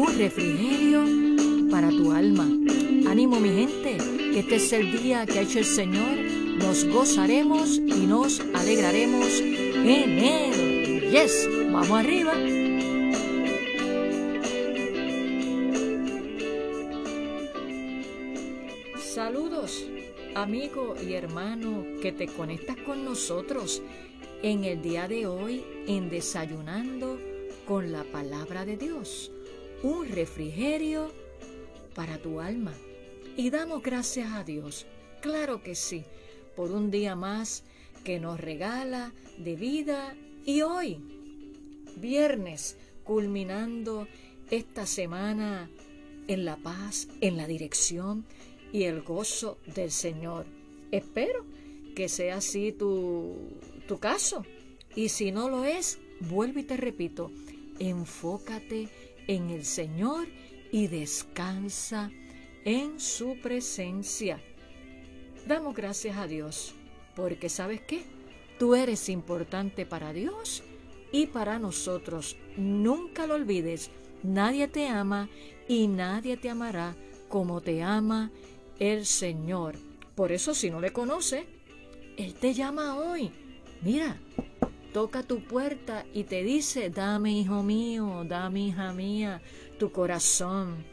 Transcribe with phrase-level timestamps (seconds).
[0.00, 1.04] Un refrigerio
[1.70, 2.44] para tu alma.
[3.06, 3.98] Ánimo mi gente,
[4.32, 6.16] que este es el día que ha hecho el Señor.
[6.56, 11.10] Nos gozaremos y nos alegraremos en Él.
[11.10, 12.32] Yes, vamos arriba.
[18.98, 19.84] Saludos,
[20.34, 23.82] amigo y hermano que te conectas con nosotros
[24.42, 27.18] en el día de hoy en Desayunando
[27.66, 29.30] con la Palabra de Dios.
[29.82, 31.10] Un refrigerio
[31.94, 32.74] para tu alma.
[33.36, 34.86] Y damos gracias a Dios,
[35.22, 36.04] claro que sí,
[36.54, 37.64] por un día más
[38.04, 40.14] que nos regala de vida
[40.44, 40.98] y hoy,
[41.96, 44.06] viernes, culminando
[44.50, 45.70] esta semana
[46.28, 48.26] en la paz, en la dirección
[48.72, 50.46] y el gozo del Señor.
[50.90, 51.44] Espero
[51.94, 53.36] que sea así tu,
[53.88, 54.44] tu caso.
[54.94, 57.30] Y si no lo es, vuelvo y te repito,
[57.78, 58.88] enfócate
[59.26, 60.28] en el Señor
[60.72, 62.10] y descansa
[62.64, 64.40] en su presencia.
[65.46, 66.74] Damos gracias a Dios,
[67.16, 68.02] porque sabes qué,
[68.58, 70.62] tú eres importante para Dios
[71.12, 72.36] y para nosotros.
[72.56, 73.90] Nunca lo olvides,
[74.22, 75.28] nadie te ama
[75.68, 76.94] y nadie te amará
[77.28, 78.30] como te ama
[78.78, 79.76] el Señor.
[80.14, 81.46] Por eso si no le conoce,
[82.16, 83.30] Él te llama hoy.
[83.82, 84.20] Mira,
[84.92, 89.40] toca tu puerta y te dice, dame hijo mío, dame hija mía,
[89.78, 90.84] tu corazón.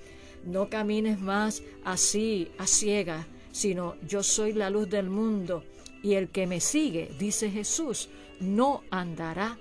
[0.46, 5.64] No camines más así, a ciegas, sino yo soy la luz del mundo
[6.04, 8.10] y el que me sigue, dice Jesús,
[8.40, 9.58] no andará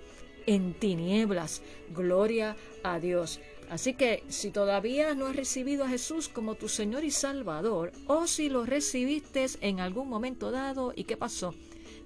[0.47, 1.63] en tinieblas.
[1.95, 3.41] Gloria a Dios.
[3.69, 8.27] Así que si todavía no has recibido a Jesús como tu Señor y Salvador, o
[8.27, 11.55] si lo recibiste en algún momento dado, ¿y qué pasó?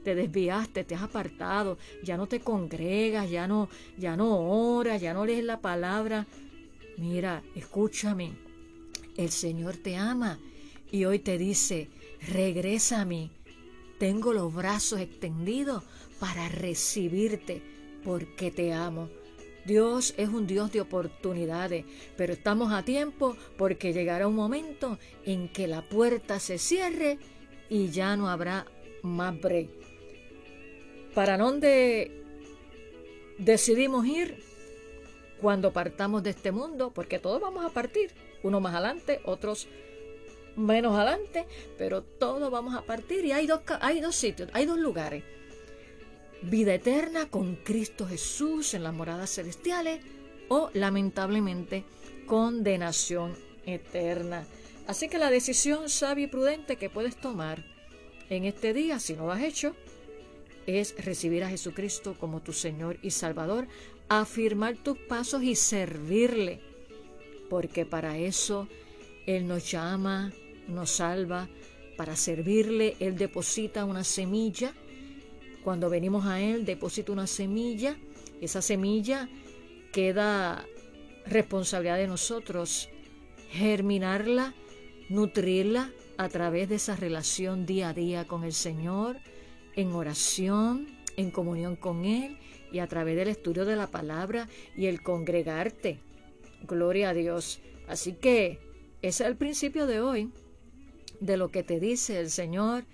[0.05, 3.69] Te desviaste, te has apartado, ya no te congregas, ya no,
[3.99, 6.27] ya no oras, ya no lees la palabra.
[6.97, 8.33] Mira, escúchame,
[9.17, 10.39] el Señor te ama
[10.91, 11.89] y hoy te dice,
[12.29, 13.31] regresa a mí.
[13.99, 15.85] Tengo los brazos extendidos
[16.19, 17.63] para recibirte
[18.03, 19.11] porque te amo.
[19.67, 21.85] Dios es un Dios de oportunidades,
[22.17, 27.19] pero estamos a tiempo porque llegará un momento en que la puerta se cierre
[27.69, 28.67] y ya no habrá
[29.03, 29.90] más break.
[31.15, 32.25] ¿Para dónde
[33.39, 34.43] decidimos ir
[35.41, 36.93] cuando partamos de este mundo?
[36.95, 38.11] Porque todos vamos a partir,
[38.43, 39.69] uno más adelante, otros
[40.57, 41.47] menos adelante,
[41.79, 45.25] pero todos vamos a partir y hay dos, hay dos sitios, hay dos lugares
[46.43, 50.01] vida eterna con Cristo Jesús en las moradas celestiales
[50.49, 51.85] o lamentablemente
[52.27, 54.47] condenación eterna.
[54.87, 57.65] Así que la decisión sabia y prudente que puedes tomar
[58.31, 59.75] en este día, si no lo has hecho,
[60.79, 63.67] es recibir a Jesucristo como tu Señor y Salvador,
[64.09, 66.61] afirmar tus pasos y servirle,
[67.49, 68.69] porque para eso
[69.27, 70.33] Él nos llama,
[70.69, 71.49] nos salva,
[71.97, 74.73] para servirle Él deposita una semilla
[75.63, 77.97] cuando venimos a Él, deposita una semilla.
[78.41, 79.29] Esa semilla
[79.93, 80.65] queda
[81.27, 82.89] responsabilidad de nosotros
[83.51, 84.55] germinarla,
[85.09, 89.19] nutrirla a través de esa relación día a día con el Señor,
[89.77, 90.87] en oración,
[91.17, 92.39] en comunión con Él
[92.73, 95.99] y a través del estudio de la palabra y el congregarte.
[96.67, 97.61] Gloria a Dios.
[97.89, 98.59] Así que
[99.03, 100.31] ese es el principio de hoy,
[101.21, 102.85] de lo que te dice el Señor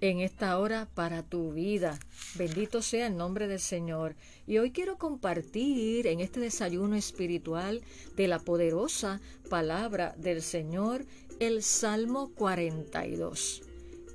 [0.00, 1.98] en esta hora para tu vida.
[2.34, 4.14] Bendito sea el nombre del Señor.
[4.46, 7.82] Y hoy quiero compartir en este desayuno espiritual
[8.14, 11.06] de la poderosa palabra del Señor
[11.38, 13.65] el Salmo 42.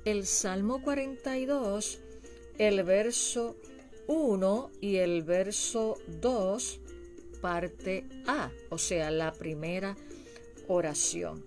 [0.04, 2.00] El Salmo 42,
[2.58, 3.56] el verso
[4.08, 6.80] 1 y el verso 2,
[7.40, 9.96] parte A, o sea, la primera
[10.66, 11.44] oración.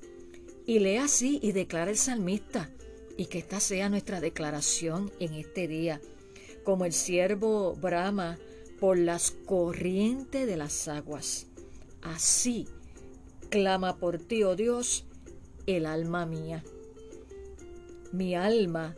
[0.66, 2.72] Y lee así y declara el salmista
[3.18, 6.00] y que esta sea nuestra declaración en este día.
[6.64, 8.40] Como el siervo brama
[8.80, 11.48] por las corrientes de las aguas.
[12.02, 12.70] Así
[13.50, 15.04] clama por ti, oh Dios,
[15.66, 16.64] el alma mía.
[18.16, 18.96] Mi alma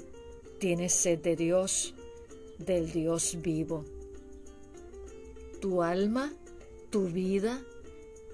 [0.60, 1.96] tiene sed de Dios,
[2.60, 3.84] del Dios vivo.
[5.60, 6.32] Tu alma,
[6.92, 7.60] tu vida,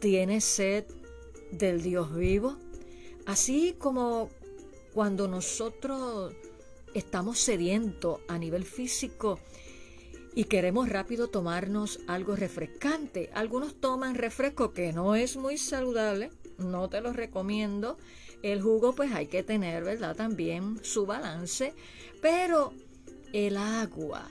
[0.01, 0.83] tiene sed
[1.51, 2.57] del Dios vivo.
[3.25, 4.30] Así como
[4.94, 6.33] cuando nosotros
[6.94, 9.39] estamos sedientos a nivel físico
[10.35, 13.30] y queremos rápido tomarnos algo refrescante.
[13.33, 17.97] Algunos toman refresco que no es muy saludable, no te lo recomiendo.
[18.44, 20.16] El jugo pues hay que tener, ¿verdad?
[20.16, 21.74] También su balance,
[22.22, 22.74] pero
[23.31, 24.30] el agua,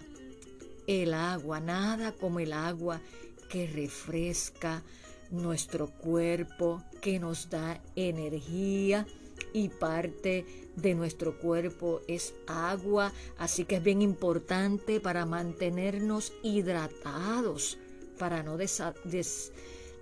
[0.87, 3.01] el agua, nada como el agua
[3.49, 4.83] que refresca
[5.31, 9.07] nuestro cuerpo, que nos da energía
[9.55, 10.45] y parte
[10.77, 17.79] de nuestro cuerpo es agua, así que es bien importante para mantenernos hidratados,
[18.19, 18.59] para no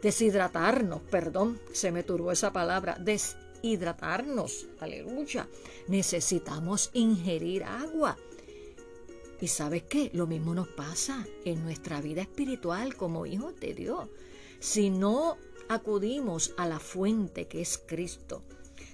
[0.02, 2.96] deshidratarnos, perdón, se me turbó esa palabra,
[3.62, 5.48] deshidratarnos, aleluya.
[5.88, 8.16] Necesitamos ingerir agua.
[9.40, 14.08] Y sabes qué, lo mismo nos pasa en nuestra vida espiritual como hijos de Dios.
[14.58, 18.42] Si no acudimos a la fuente que es Cristo,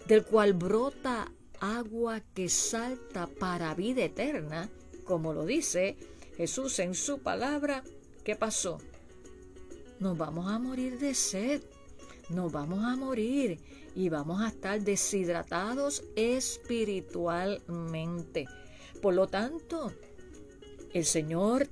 [0.06, 4.70] del cual brota agua que salta para vida eterna,
[5.04, 5.96] como lo dice
[6.36, 7.82] Jesús en su palabra,
[8.22, 8.78] ¿qué pasó?
[9.98, 11.62] Nos vamos a morir de sed,
[12.28, 13.58] nos vamos a morir
[13.96, 18.46] y vamos a estar deshidratados espiritualmente.
[19.00, 19.90] Por lo tanto,
[20.92, 21.66] el Señor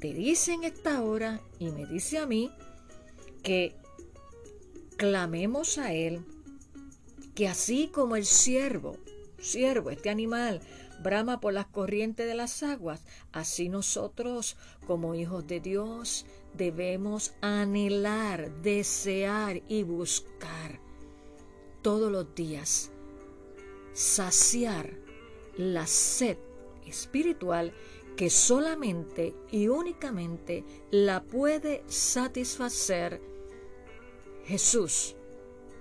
[0.00, 2.50] te dice en esta hora y me dice a mí
[3.42, 3.76] que
[4.96, 6.24] clamemos a Él,
[7.34, 8.96] que así como el siervo,
[9.38, 10.62] siervo, este animal,
[11.02, 14.56] brama por las corrientes de las aguas, así nosotros
[14.86, 16.24] como hijos de Dios
[16.54, 20.80] debemos anhelar, desear y buscar
[21.82, 22.90] todos los días,
[23.92, 24.94] saciar
[25.56, 26.38] la sed
[26.86, 27.72] espiritual
[28.16, 33.20] que solamente y únicamente la puede satisfacer
[34.44, 35.16] Jesús,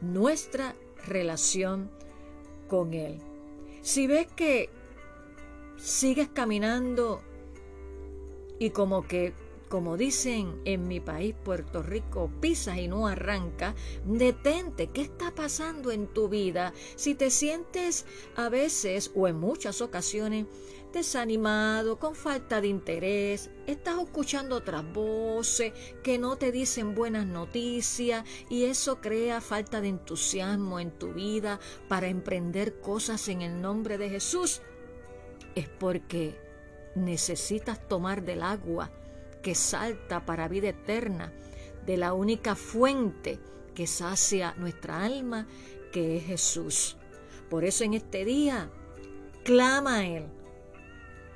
[0.02, 0.76] nuestra
[1.06, 1.90] relación
[2.68, 3.20] con Él.
[3.82, 4.70] Si ves que
[5.78, 7.22] sigues caminando
[8.60, 9.34] y como que
[9.70, 14.88] como dicen en mi país, Puerto Rico, pisas y no arranca, detente.
[14.88, 16.74] ¿Qué está pasando en tu vida?
[16.96, 18.06] Si te sientes
[18.36, 20.48] a veces o en muchas ocasiones
[20.92, 25.72] desanimado, con falta de interés, estás escuchando otras voces
[26.04, 31.60] que no te dicen buenas noticias y eso crea falta de entusiasmo en tu vida
[31.88, 34.64] para emprender cosas en el nombre de Jesús,
[35.54, 36.40] es porque
[36.96, 38.92] necesitas tomar del agua
[39.42, 41.34] que salta para vida eterna,
[41.86, 43.40] de la única fuente
[43.74, 45.48] que sacia nuestra alma,
[45.92, 46.98] que es Jesús.
[47.50, 48.70] Por eso en este día,
[49.44, 50.26] clama a Él.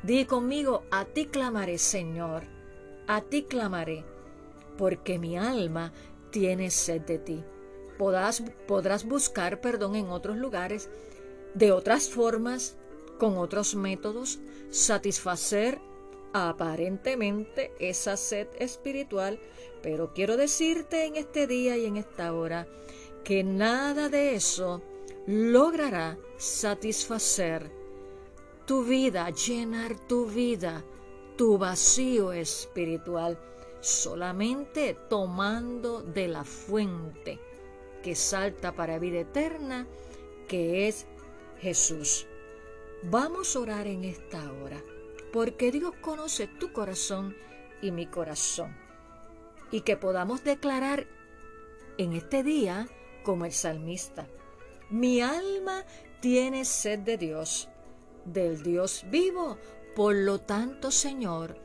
[0.04, 2.44] Di conmigo, a ti clamaré, Señor,
[3.08, 4.04] a ti clamaré,
[4.78, 5.94] porque mi alma
[6.30, 7.44] tiene sed de ti.
[7.98, 10.90] Podrás, podrás buscar perdón en otros lugares,
[11.54, 12.76] de otras formas,
[13.18, 14.40] con otros métodos,
[14.70, 15.80] satisfacer
[16.34, 19.40] aparentemente esa sed espiritual,
[19.82, 22.68] pero quiero decirte en este día y en esta hora
[23.24, 24.82] que nada de eso
[25.28, 27.72] logrará satisfacer
[28.66, 30.84] tu vida, llenar tu vida,
[31.38, 33.40] tu vacío espiritual,
[33.80, 37.40] solamente tomando de la fuente
[38.02, 39.88] que salta para vida eterna,
[40.48, 41.06] que es
[41.60, 42.26] Jesús.
[43.04, 44.82] Vamos a orar en esta hora
[45.34, 47.36] porque Dios conoce tu corazón
[47.82, 48.78] y mi corazón.
[49.72, 51.08] Y que podamos declarar
[51.98, 52.88] en este día
[53.24, 54.28] como el salmista,
[54.92, 55.86] mi alma
[56.22, 57.68] tiene sed de Dios,
[58.26, 59.58] del Dios vivo,
[59.96, 61.58] por lo tanto, Señor,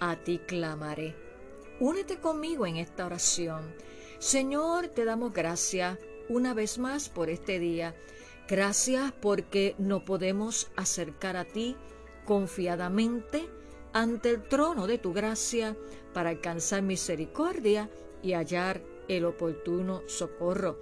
[0.00, 1.14] a ti clamaré.
[1.78, 3.72] Únete conmigo en esta oración.
[4.18, 5.96] Señor, te damos gracias
[6.28, 7.94] una vez más por este día.
[8.48, 11.76] Gracias porque no podemos acercar a ti
[12.26, 13.48] confiadamente
[13.92, 15.74] ante el trono de tu gracia
[16.12, 17.88] para alcanzar misericordia
[18.22, 20.78] y hallar el oportuno socorro.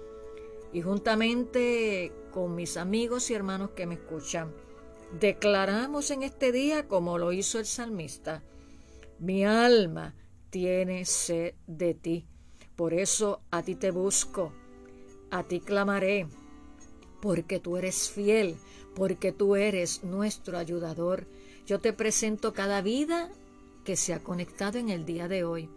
[0.73, 4.51] Y juntamente con mis amigos y hermanos que me escuchan,
[5.17, 8.43] declaramos en este día, como lo hizo el salmista,
[9.19, 10.15] mi alma
[10.49, 12.27] tiene sed de ti.
[12.75, 14.51] Por eso a ti te busco,
[15.31, 16.27] a ti clamaré,
[17.21, 18.57] porque tú eres fiel,
[18.95, 21.27] porque tú eres nuestro ayudador.
[21.67, 23.29] Yo te presento cada vida
[23.83, 25.69] que se ha conectado en el día de hoy.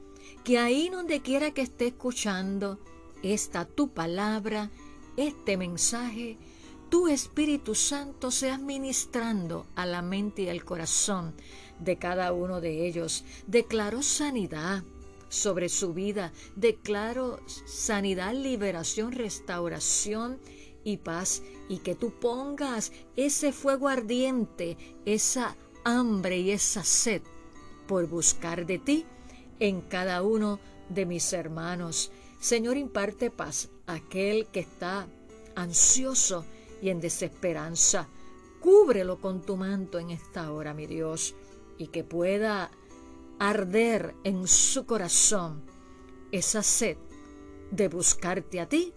[0.44, 2.78] Que ahí donde quiera que esté escuchando
[3.22, 4.70] esta tu palabra,
[5.16, 6.38] este mensaje,
[6.88, 11.34] tu Espíritu Santo seas ministrando a la mente y al corazón
[11.80, 13.24] de cada uno de ellos.
[13.46, 14.84] Declaro sanidad
[15.28, 16.32] sobre su vida.
[16.56, 20.38] Declaro sanidad, liberación, restauración
[20.88, 25.54] y paz y que tú pongas ese fuego ardiente, esa
[25.84, 27.22] hambre y esa sed
[27.86, 29.04] por buscar de ti
[29.60, 32.10] en cada uno de mis hermanos.
[32.40, 35.06] Señor, imparte paz aquel que está
[35.54, 36.46] ansioso
[36.80, 38.08] y en desesperanza.
[38.60, 41.34] Cúbrelo con tu manto en esta hora, mi Dios,
[41.76, 42.70] y que pueda
[43.38, 45.62] arder en su corazón
[46.32, 46.96] esa sed
[47.70, 48.94] de buscarte a ti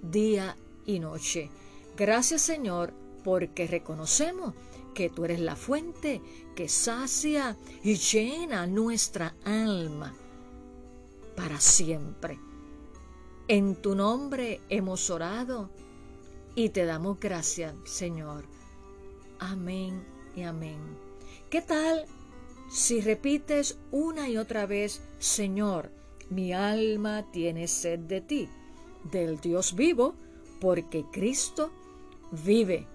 [0.00, 1.50] día y noche.
[1.96, 4.54] Gracias Señor, porque reconocemos
[4.94, 6.22] que tú eres la fuente
[6.54, 10.14] que sacia y llena nuestra alma
[11.36, 12.38] para siempre.
[13.48, 15.70] En tu nombre hemos orado
[16.54, 18.44] y te damos gracias, Señor.
[19.40, 20.04] Amén
[20.36, 20.78] y amén.
[21.50, 22.06] ¿Qué tal
[22.70, 25.90] si repites una y otra vez, Señor,
[26.30, 28.48] mi alma tiene sed de ti,
[29.04, 30.14] del Dios vivo,
[30.64, 31.70] porque Cristo
[32.30, 32.86] vive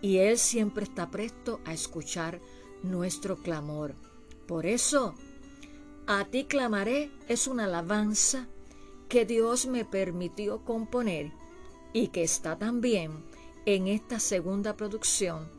[0.00, 2.40] y Él siempre está presto a escuchar
[2.84, 3.96] nuestro clamor.
[4.46, 5.16] Por eso,
[6.06, 8.46] a ti clamaré es una alabanza
[9.08, 11.32] que Dios me permitió componer
[11.92, 13.10] y que está también
[13.66, 15.50] en esta segunda producción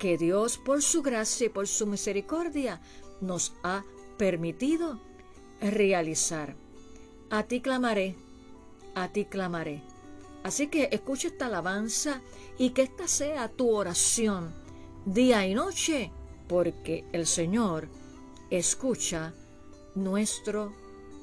[0.00, 2.80] que Dios por su gracia y por su misericordia
[3.20, 3.84] nos ha
[4.18, 4.98] permitido
[5.60, 6.56] realizar.
[7.30, 8.16] A ti clamaré,
[8.96, 9.91] a ti clamaré.
[10.42, 12.20] Así que escucha esta alabanza
[12.58, 14.52] y que esta sea tu oración
[15.04, 16.12] día y noche,
[16.48, 17.88] porque el Señor
[18.50, 19.34] escucha
[19.94, 20.74] nuestro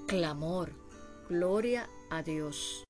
[0.08, 0.74] clamor.
[1.30, 2.84] Gloria a Dios.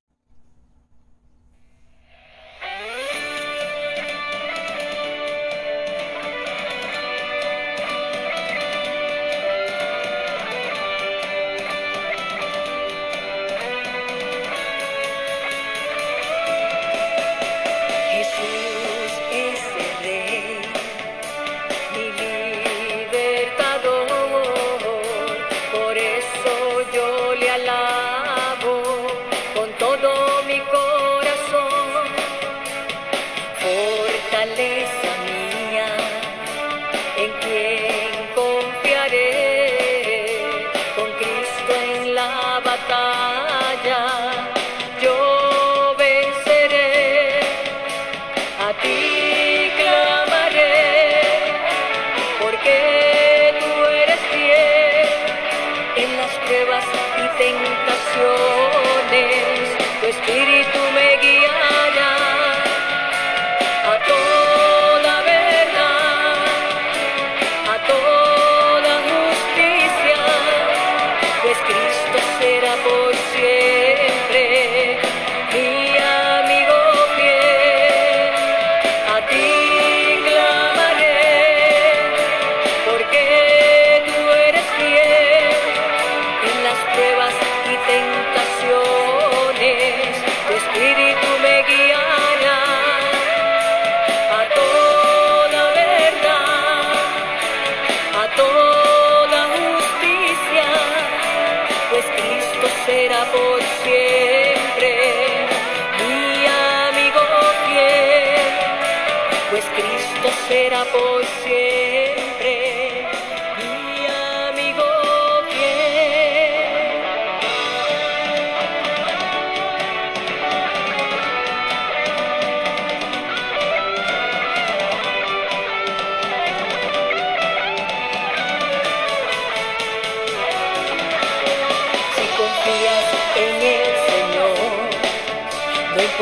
[109.80, 110.28] Cristo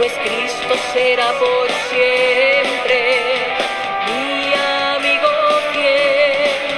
[0.00, 3.18] pues Cristo será por siempre
[4.06, 5.28] mi amigo
[5.74, 6.70] fiel,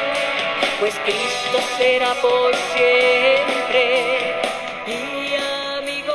[0.80, 3.84] pues Cristo será por siempre
[4.88, 6.14] mi amigo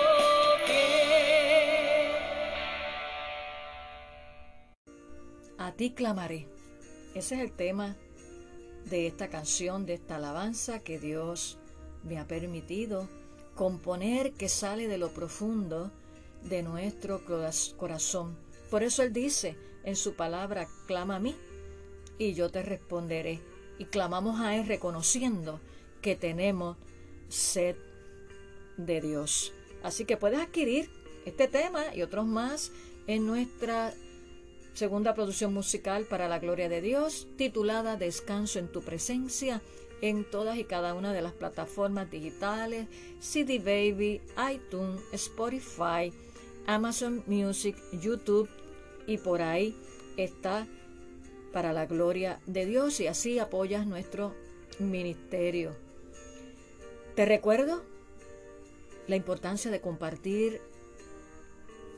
[0.65, 2.11] fiel.
[5.59, 6.49] A ti clamaré.
[7.15, 7.95] Ese es el tema
[8.83, 11.57] de esta canción, de esta alabanza que Dios
[12.03, 13.07] me ha permitido
[13.55, 15.89] componer que sale de lo profundo
[16.43, 17.21] de nuestro
[17.77, 18.37] corazón.
[18.69, 21.35] Por eso Él dice en su palabra, clama a mí
[22.17, 23.39] y yo te responderé.
[23.79, 25.59] Y clamamos a Él reconociendo
[26.01, 26.77] que tenemos
[27.29, 27.75] sed
[28.77, 29.53] de Dios.
[29.83, 30.89] Así que puedes adquirir
[31.25, 32.71] este tema y otros más
[33.05, 33.93] en nuestra
[34.73, 39.61] segunda producción musical para la gloria de Dios, titulada Descanso en tu presencia,
[40.01, 42.87] en todas y cada una de las plataformas digitales,
[43.19, 46.13] CD Baby, iTunes, Spotify,
[46.67, 48.49] Amazon Music, YouTube
[49.07, 49.75] y por ahí
[50.17, 50.67] está
[51.53, 54.35] para la gloria de Dios y así apoyas nuestro
[54.79, 55.75] ministerio.
[57.15, 57.83] Te recuerdo
[59.07, 60.61] la importancia de compartir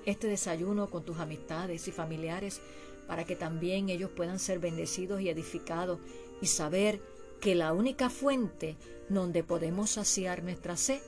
[0.05, 2.61] este desayuno con tus amistades y familiares
[3.07, 5.99] para que también ellos puedan ser bendecidos y edificados
[6.41, 7.01] y saber
[7.41, 8.77] que la única fuente
[9.09, 11.01] donde podemos saciar nuestra sed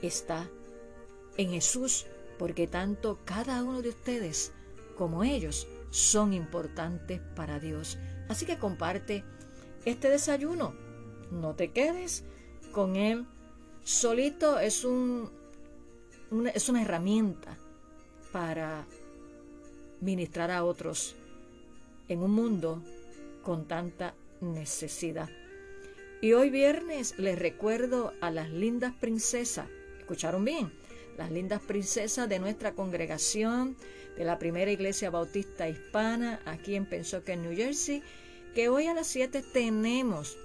[0.00, 0.48] está
[1.36, 2.06] en Jesús,
[2.38, 4.52] porque tanto cada uno de ustedes
[4.96, 7.98] como ellos son importantes para Dios.
[8.28, 9.24] Así que comparte
[9.84, 10.74] este desayuno.
[11.30, 12.24] No te quedes
[12.72, 13.26] con él
[13.84, 14.58] solito.
[14.58, 15.30] Es, un,
[16.54, 17.56] es una herramienta
[18.32, 18.84] para
[20.00, 21.14] ministrar a otros
[22.08, 22.82] en un mundo
[23.42, 25.28] con tanta necesidad.
[26.20, 29.68] Y hoy viernes les recuerdo a las lindas princesas,
[29.98, 30.72] ¿escucharon bien?
[31.16, 33.76] Las lindas princesas de nuestra congregación
[34.16, 38.02] de la primera iglesia bautista hispana aquí en Pensacola, New Jersey,
[38.54, 40.36] que hoy a las 7 tenemos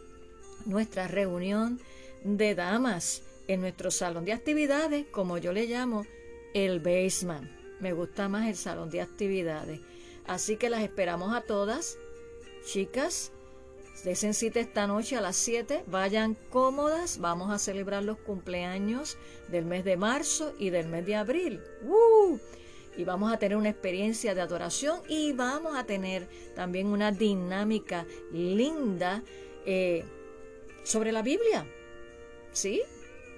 [0.65, 1.79] nuestra reunión
[2.23, 6.05] de damas en nuestro salón de actividades, como yo le llamo
[6.53, 7.49] el basement.
[7.79, 9.79] Me gusta más el salón de actividades.
[10.25, 11.97] Así que las esperamos a todas.
[12.65, 13.31] Chicas,
[14.03, 15.83] desen cita esta noche a las 7.
[15.87, 17.19] Vayan cómodas.
[17.19, 19.17] Vamos a celebrar los cumpleaños
[19.49, 21.61] del mes de marzo y del mes de abril.
[22.97, 28.05] Y vamos a tener una experiencia de adoración y vamos a tener también una dinámica
[28.31, 29.23] linda
[29.65, 30.03] eh,
[30.83, 31.65] sobre la Biblia.
[32.51, 32.81] ¿Sí?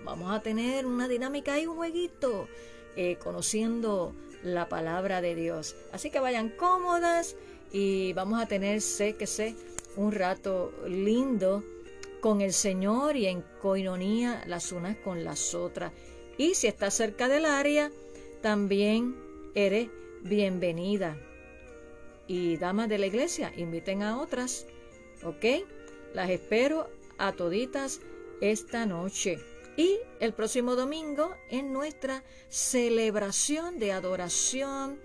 [0.04, 2.47] Vamos a tener una dinámica y un jueguito
[2.95, 5.76] eh, conociendo la palabra de Dios.
[5.91, 7.36] Así que vayan cómodas
[7.71, 9.56] y vamos a tener, sé que sé,
[9.95, 11.63] un rato lindo
[12.21, 15.91] con el Señor y en coinonía las unas con las otras.
[16.38, 17.91] Y si estás cerca del área,
[18.41, 19.15] también
[19.56, 19.89] eres
[20.21, 21.17] bienvenida.
[22.27, 24.65] Y damas de la iglesia, inviten a otras,
[25.23, 25.65] ¿ok?
[26.13, 27.99] Las espero a toditas
[28.39, 29.39] esta noche
[29.77, 34.99] y el próximo domingo en nuestra celebración de adoración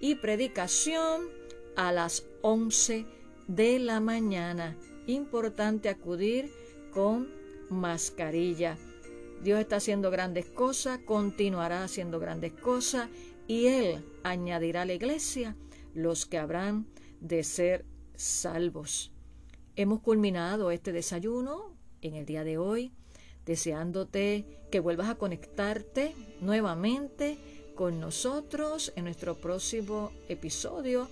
[0.00, 1.28] y predicación
[1.76, 3.06] a las 11
[3.48, 4.76] de la mañana.
[5.06, 6.52] Importante acudir
[6.92, 7.28] con
[7.70, 8.78] mascarilla.
[9.42, 13.08] Dios está haciendo grandes cosas, continuará haciendo grandes cosas
[13.46, 15.56] y Él añadirá a la iglesia
[15.94, 16.86] los que habrán
[17.20, 17.84] de ser
[18.14, 19.12] salvos.
[19.76, 22.92] Hemos culminado este desayuno en el día de hoy
[23.46, 27.38] deseándote que vuelvas a conectarte nuevamente
[27.74, 31.08] con nosotros en nuestro próximo episodio,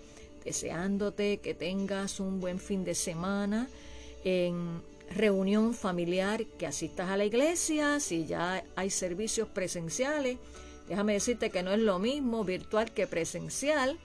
[0.46, 3.68] deseándote que tengas un buen fin de semana
[4.22, 4.80] en
[5.10, 10.38] reunión familiar, que asistas a la iglesia, si ya hay servicios presenciales.
[10.88, 13.98] Déjame decirte que no es lo mismo virtual que presencial.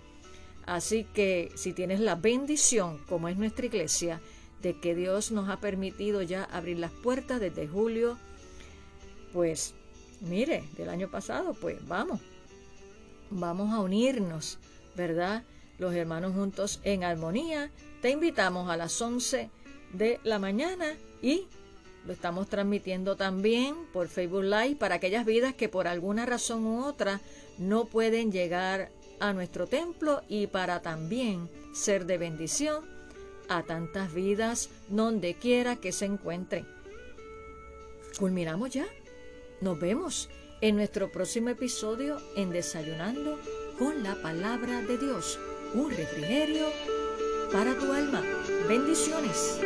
[0.65, 4.19] Así que si tienes la bendición, como es nuestra iglesia,
[4.63, 8.17] de que Dios nos ha permitido ya abrir las puertas desde julio,
[9.31, 9.75] pues
[10.21, 12.19] mire, del año pasado, pues vamos,
[13.29, 14.57] vamos a unirnos,
[14.95, 15.43] ¿verdad?
[15.81, 17.71] Los hermanos juntos en armonía.
[18.03, 19.49] Te invitamos a las 11
[19.93, 21.47] de la mañana y
[22.05, 26.85] lo estamos transmitiendo también por Facebook Live para aquellas vidas que por alguna razón u
[26.85, 27.19] otra
[27.57, 32.85] no pueden llegar a nuestro templo y para también ser de bendición
[33.49, 36.67] a tantas vidas donde quiera que se encuentren.
[38.19, 38.85] ¿Culminamos ya?
[39.61, 40.29] Nos vemos
[40.61, 43.39] en nuestro próximo episodio en Desayunando
[43.79, 45.39] con la Palabra de Dios,
[45.73, 46.67] un refrigerio
[47.51, 48.21] para tu alma.
[48.67, 49.59] Bendiciones.